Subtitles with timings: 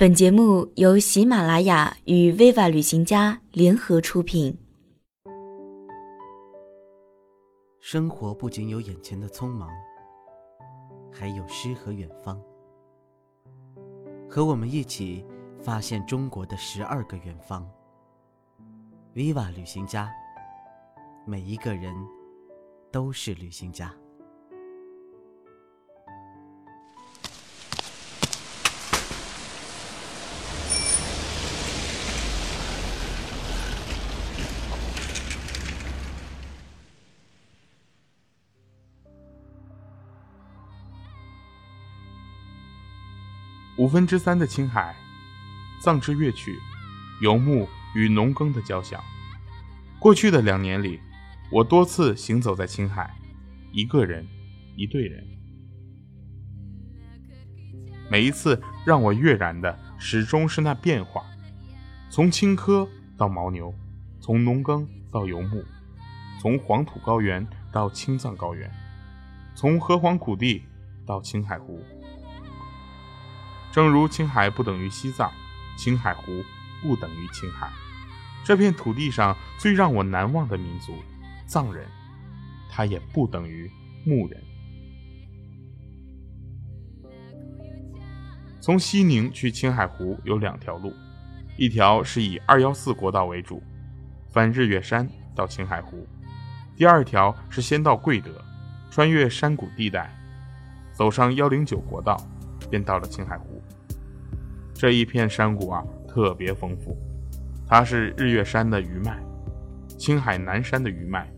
[0.00, 4.56] 本节目由喜马拉雅与 Viva 旅行家联合出品。
[7.80, 9.68] 生活不仅有眼前的匆忙，
[11.12, 12.40] 还有诗和远方。
[14.30, 15.26] 和我们一起
[15.60, 17.68] 发现中国的十二个远方。
[19.12, 20.08] Viva 旅行家，
[21.26, 21.92] 每一个人
[22.92, 23.92] 都是旅行家。
[43.78, 44.92] 五分之三的青海，
[45.80, 46.58] 藏之乐曲，
[47.20, 49.00] 游牧与农耕的交响。
[50.00, 50.98] 过去的两年里，
[51.52, 53.08] 我多次行走在青海，
[53.70, 54.26] 一个人，
[54.76, 55.24] 一队人。
[58.10, 61.22] 每一次让我跃然的，始终是那变化：
[62.10, 63.72] 从青稞到牦牛，
[64.20, 65.64] 从农耕到游牧，
[66.40, 68.68] 从黄土高原到青藏高原，
[69.54, 70.64] 从河湟谷地
[71.06, 71.80] 到青海湖。
[73.78, 75.30] 正如青海不等于西藏，
[75.76, 76.44] 青海湖
[76.82, 77.70] 不等于青海。
[78.42, 80.92] 这片土地上最让我难忘的民族——
[81.46, 81.86] 藏人，
[82.68, 83.70] 他也不等于
[84.04, 84.42] 牧人。
[88.60, 90.92] 从西宁去青海湖有两条路，
[91.56, 93.62] 一条是以二幺四国道为主，
[94.28, 96.04] 翻日月山到青海湖；
[96.76, 98.44] 第二条是先到贵德，
[98.90, 100.12] 穿越山谷地带，
[100.92, 102.20] 走上幺零九国道。
[102.70, 103.47] 便到了青海湖，
[104.78, 106.96] 这一片山谷啊特别丰富，
[107.66, 109.18] 它是日月山的余脉，
[109.98, 111.28] 青海南山的余脉，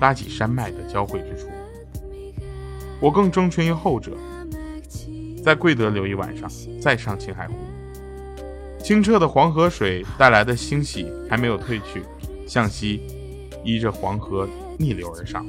[0.00, 1.48] 拉起山脉的交汇之处。
[3.00, 4.12] 我更钟情于后者，
[5.42, 6.48] 在贵德留一晚上，
[6.80, 7.54] 再上青海湖。
[8.78, 12.04] 清澈的黄河水带来的欣喜还没有退去，
[12.46, 13.02] 向西
[13.64, 15.44] 依着黄河逆流而上。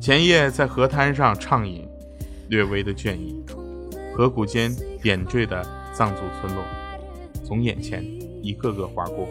[0.00, 1.86] 前夜在河滩上畅饮。
[2.48, 3.40] 略微的倦意，
[4.14, 5.62] 河谷间点缀的
[5.94, 6.62] 藏族村落，
[7.44, 8.04] 从眼前
[8.42, 9.26] 一个个划过。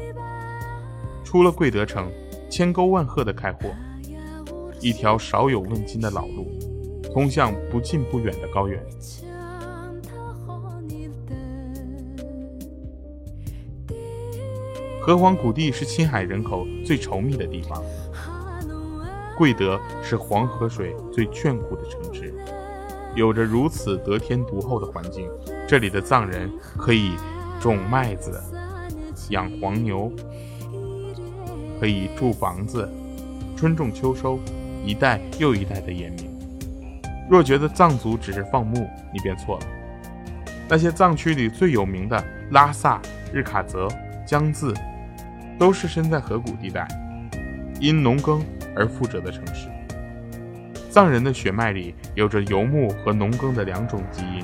[1.23, 2.12] 出了贵德城，
[2.50, 3.69] 千沟万壑的开阔，
[4.81, 6.47] 一条少有问津的老路，
[7.13, 8.84] 通向不近不远的高原。
[15.01, 17.84] 河湟谷地是青海人口最稠密的地方，
[19.38, 22.34] 贵德是黄河水最眷顾的城市。
[23.19, 25.28] 有着如此得天独厚的环境，
[25.68, 27.18] 这里的藏人可以
[27.59, 28.41] 种麦子、
[29.28, 30.09] 养黄牛，
[31.81, 32.90] 可以住房子，
[33.57, 34.40] 春种秋收，
[34.85, 36.30] 一代又一代的延绵。
[37.30, 39.68] 若觉得藏族只是放牧，你便错了。
[40.69, 43.01] 那些藏区里最有名的拉萨、
[43.34, 43.90] 日喀则、
[44.25, 44.74] 江孜，
[45.59, 46.88] 都是身在河谷地带，
[47.81, 48.41] 因农耕
[48.74, 49.68] 而富者的城市。
[50.89, 54.44] 藏人的血脉里有着游牧和农耕的两种基因。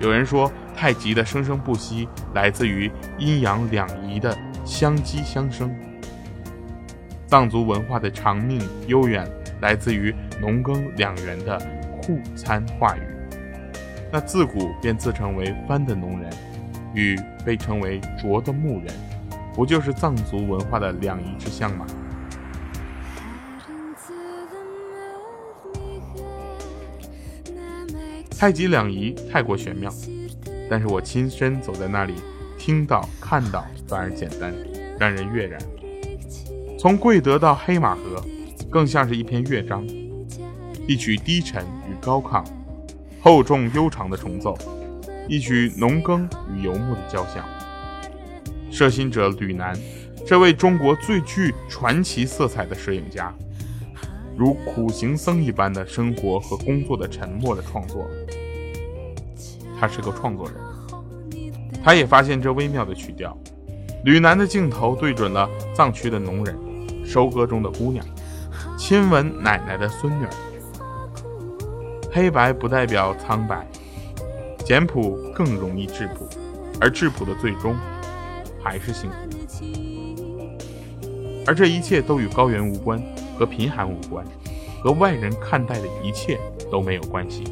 [0.00, 5.68] 有人说，太极的生生不息来自于阴阳两仪的相激相生；
[7.26, 9.28] 藏族文化的长命悠远
[9.60, 11.58] 来自于农耕两元的
[12.02, 13.00] 互参化育。
[14.12, 16.30] 那自古便自称为“番”的农人，
[16.94, 18.86] 与被称为“卓”的牧人，
[19.54, 21.84] 不就是藏族文化的两仪之象吗？
[28.38, 29.92] 太极两仪太过玄妙，
[30.70, 32.14] 但是我亲身走在那里，
[32.56, 34.54] 听到看到反而简单，
[34.96, 35.60] 让人悦然。
[36.78, 38.24] 从贵德到黑马河，
[38.70, 39.84] 更像是一篇乐章，
[40.86, 42.44] 一曲低沉与高亢，
[43.20, 44.56] 厚重悠长的重奏，
[45.28, 47.44] 一曲农耕与游牧的交响。
[48.70, 49.76] 摄心者吕南，
[50.24, 53.34] 这位中国最具传奇色彩的摄影家。
[54.38, 58.06] 如苦行僧一般的生活和工作的沉默的创作，
[59.80, 60.54] 他是个创作人，
[61.82, 63.36] 他也发现这微妙的曲调。
[64.04, 66.56] 吕南的镜头对准了藏区的农人，
[67.04, 68.06] 收割中的姑娘，
[68.78, 70.24] 亲吻奶奶的孙女。
[72.12, 73.66] 黑白不代表苍白，
[74.64, 76.28] 简朴更容易质朴，
[76.80, 77.74] 而质朴的最终
[78.62, 79.16] 还是幸福。
[81.44, 83.02] 而这一切都与高原无关。
[83.38, 84.24] 和贫寒无关，
[84.82, 86.40] 和外人看待的一切
[86.70, 87.44] 都没有关系。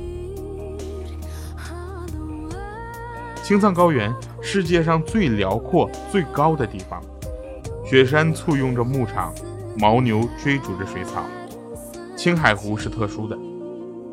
[3.43, 4.13] 青藏高原，
[4.43, 7.01] 世界上最辽阔、最高的地方，
[7.85, 9.33] 雪山簇拥着牧场，
[9.79, 11.23] 牦牛追逐着水草。
[12.17, 13.39] 青海湖是特殊的，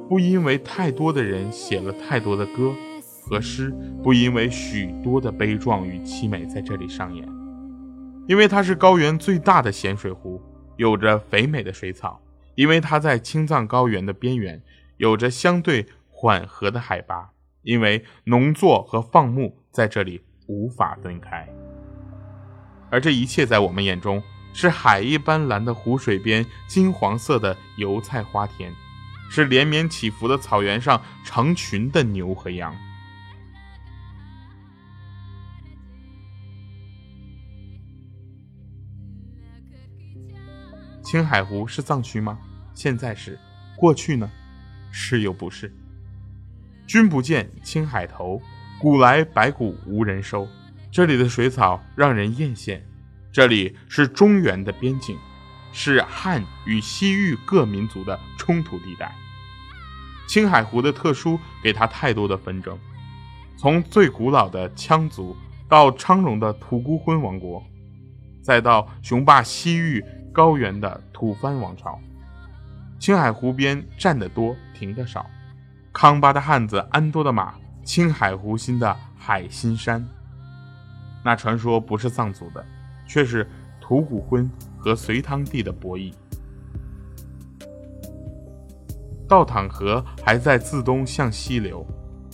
[0.08, 2.72] 不因为太多的人写了太多的歌，
[3.26, 3.74] 和诗
[4.04, 7.28] 不因为许多的悲壮与凄美在这里上演，
[8.28, 10.40] 因为它是高原最大的咸水湖，
[10.78, 12.20] 有着肥美的水草；
[12.56, 14.62] 因为它在青藏高原的边缘，
[14.98, 21.48] 有着相对缓和的海拔；因为农作和放牧在这里无法分开。
[22.90, 24.22] 而这一切在我们眼中，
[24.54, 28.72] 是海一般蓝的湖水边金黄色的油菜花田，
[29.30, 32.76] 是连绵起伏的草原上成群的牛和羊。
[41.14, 42.40] 青海湖是藏区吗？
[42.74, 43.38] 现在是，
[43.76, 44.28] 过去呢？
[44.90, 45.72] 是又不是？
[46.88, 48.42] 君不见青海头，
[48.80, 50.48] 古来白骨无人收。
[50.92, 52.82] 这里的水草让人艳羡。
[53.32, 55.16] 这里是中原的边境，
[55.72, 59.14] 是汉与西域各民族的冲突地带。
[60.28, 62.76] 青海湖的特殊给他太多的纷争，
[63.56, 65.38] 从最古老的羌族
[65.70, 67.64] 到昌荣的吐谷浑王国，
[68.42, 70.04] 再到雄霸西域。
[70.34, 72.00] 高原的吐蕃王朝，
[73.00, 75.26] 青海湖边站得多，停得少。
[75.94, 77.54] 康巴的汉子，安多的马，
[77.84, 80.04] 青海湖心的海心山。
[81.24, 82.66] 那传说不是藏族的，
[83.06, 83.48] 却是
[83.80, 86.12] 吐谷浑和隋汤帝的博弈。
[89.30, 91.86] 倒淌河还在自东向西流，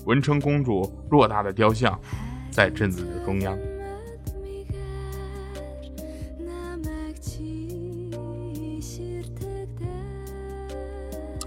[0.05, 1.99] 文成公主偌大的雕像，
[2.49, 3.57] 在镇子的中央。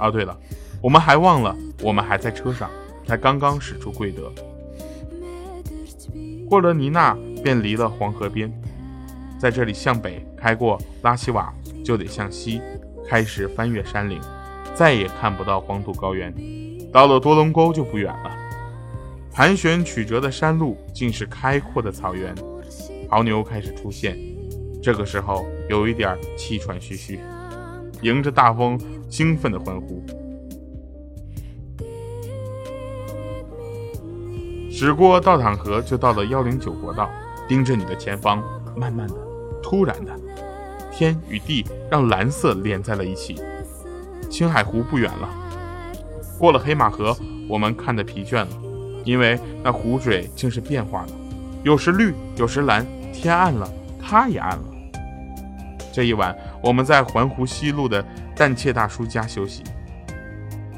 [0.03, 0.37] 啊，对了，
[0.81, 2.69] 我们还忘了，我们还在车上，
[3.07, 4.33] 才刚刚驶出贵德，
[6.49, 8.53] 过了尼纳便离了黄河边，
[9.39, 11.55] 在这里向北开过拉希瓦，
[11.85, 12.61] 就得向西
[13.09, 14.21] 开始翻越山岭，
[14.75, 16.35] 再也看不到黄土高原，
[16.93, 18.37] 到了多隆沟就不远了，
[19.33, 22.35] 盘旋曲折的山路竟是开阔的草原，
[23.09, 24.19] 牦牛开始出现，
[24.83, 27.21] 这个时候有一点气喘吁吁。
[28.03, 28.79] 迎着大风，
[29.09, 30.05] 兴奋的欢呼。
[34.71, 37.11] 驶过倒淌河，就到了幺零九国道。
[37.49, 38.43] 盯着你的前方，
[38.77, 39.15] 慢慢的，
[39.63, 40.19] 突然的，
[40.91, 43.37] 天与地让蓝色连在了一起。
[44.31, 45.29] 青海湖不远了，
[46.39, 47.15] 过了黑马河，
[47.49, 48.49] 我们看得疲倦了，
[49.05, 51.13] 因为那湖水竟是变化的，
[51.63, 52.87] 有时绿，有时蓝。
[53.13, 53.71] 天暗了，
[54.01, 54.65] 它也暗了。
[55.93, 56.35] 这一晚。
[56.63, 58.03] 我们在环湖西路的
[58.35, 59.63] 旦切大叔家休息，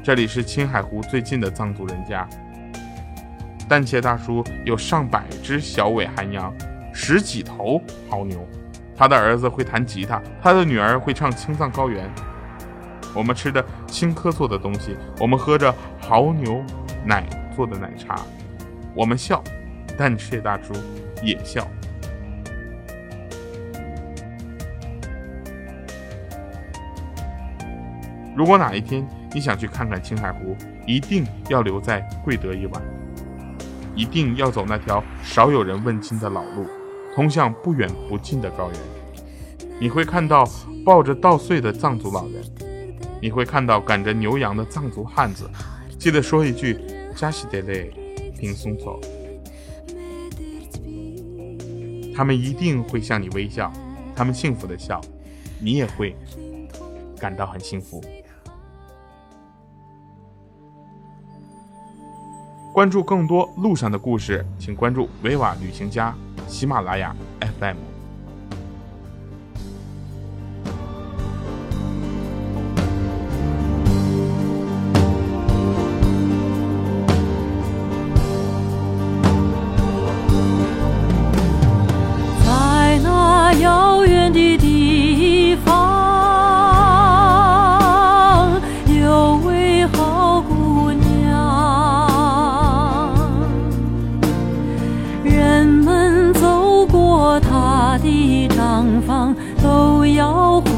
[0.03, 2.27] 这里是青海湖最近的藏族人家。
[3.67, 6.53] 旦切大叔有上百只小尾寒羊，
[6.93, 8.45] 十几头牦牛，
[8.95, 12.07] 他的儿子会弹吉他，他的女儿会唱青藏高原。
[13.15, 16.61] 我们吃的青稞做的东西，我们喝着牦牛
[17.05, 17.23] 奶
[17.55, 18.19] 做的奶茶，
[18.93, 19.41] 我们笑，
[19.97, 20.73] 旦切大叔
[21.23, 21.65] 也笑。
[28.35, 32.83] 如果哪一天你想去看看青海湖，一定要留在贵德一晚，
[33.95, 36.67] 一定要走那条少有人问津的老路，
[37.15, 38.79] 通向不远不近的高原。
[39.79, 40.45] 你会看到
[40.85, 42.43] 抱着稻穗的藏族老人，
[43.21, 45.49] 你会看到赶着牛羊的藏族汉子。
[45.97, 46.77] 记得说一句
[47.15, 47.89] “加西德勒，
[48.37, 48.99] 平松走”，
[52.13, 53.71] 他们一定会向你微笑，
[54.13, 54.99] 他们幸福的笑，
[55.57, 56.15] 你也会
[57.17, 58.03] 感到很幸福。
[62.75, 66.13] 关注更多路上的故事，请关注维瓦旅行家
[66.45, 67.94] 喜马拉雅 FM。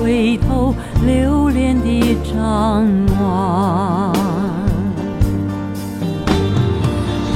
[0.08, 0.74] 回头
[1.06, 2.88] 留恋地张
[3.20, 4.14] 望，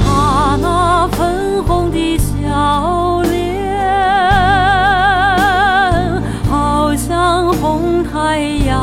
[0.02, 3.78] 他那粉红的笑脸，
[6.48, 8.80] 好像红太阳；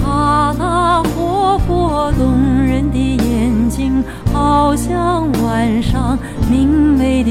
[0.00, 6.16] 他那活泼动人的眼睛，好像晚上
[6.48, 7.30] 明媚的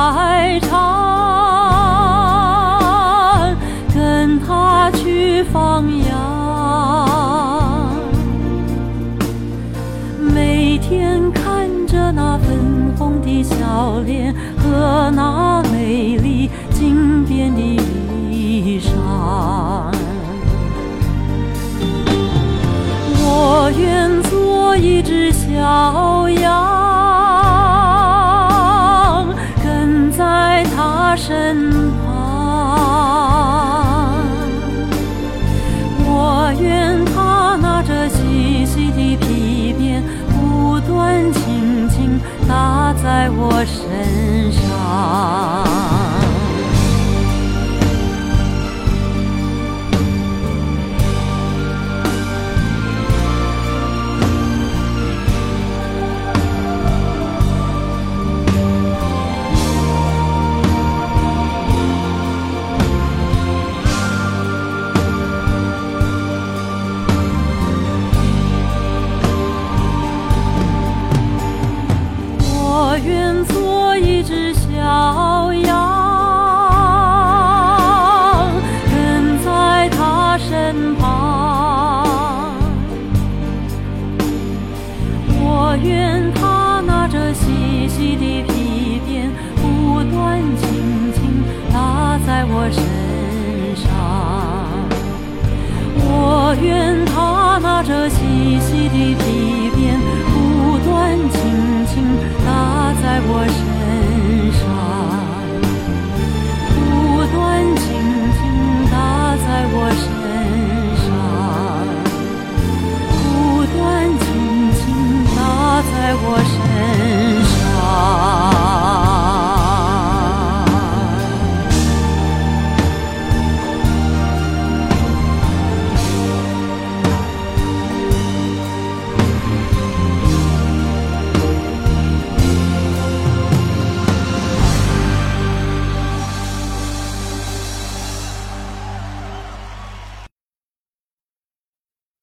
[0.00, 0.59] 爱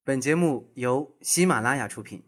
[0.08, 2.24] 本节目由喜马拉雅出品。